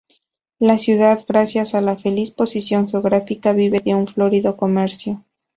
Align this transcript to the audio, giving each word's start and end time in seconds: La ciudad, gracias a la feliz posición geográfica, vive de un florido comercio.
La 0.57 0.79
ciudad, 0.79 1.23
gracias 1.27 1.75
a 1.75 1.81
la 1.81 1.95
feliz 1.95 2.31
posición 2.31 2.89
geográfica, 2.89 3.53
vive 3.53 3.81
de 3.81 3.93
un 3.93 4.07
florido 4.07 4.57
comercio. 4.57 5.23